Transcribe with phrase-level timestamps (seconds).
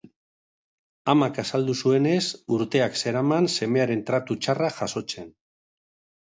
[1.11, 2.23] Amak azaldu zuenez,
[2.55, 5.31] urteak zeraman semearen tratu txarrak jasotzen.